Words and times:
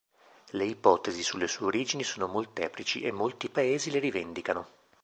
Le 0.53 0.65
ipotesi 0.65 1.21
sulle 1.21 1.47
sue 1.47 1.67
origini 1.67 2.01
sono 2.01 2.25
molteplici 2.25 3.01
e 3.01 3.11
molti 3.11 3.49
paesi 3.49 3.91
le 3.91 3.99
rivendicano. 3.99 4.67